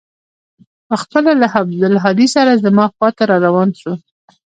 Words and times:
پخپله 0.87 1.31
له 1.41 1.47
عبدالهادي 1.59 2.27
سره 2.35 2.61
زما 2.63 2.85
خوا 2.93 3.09
ته 3.17 3.23
راروان 3.31 3.69
سو. 3.81 3.91